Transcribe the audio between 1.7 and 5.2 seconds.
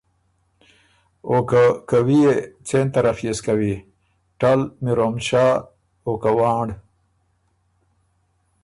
کوی يې څېن طرف يې سو کوی، ټل، میروم